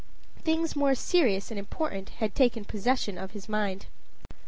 Things 0.43 0.75
more 0.75 0.95
serious 0.95 1.51
and 1.51 1.59
important 1.59 2.09
had 2.17 2.33
taken 2.33 2.65
possession 2.65 3.19
of 3.19 3.33
his 3.33 3.47
mind. 3.47 3.85